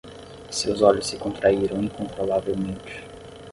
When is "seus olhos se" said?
0.49-1.15